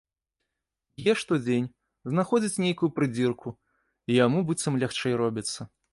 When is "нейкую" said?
2.65-2.89